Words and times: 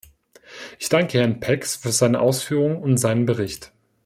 Ich 0.79 0.89
danke 0.89 1.19
Herrn 1.19 1.39
Pex 1.41 1.75
für 1.75 1.91
seine 1.91 2.21
Ausführungen 2.21 2.77
und 2.81 2.97
seinen 2.97 3.27
Bericht. 3.27 3.71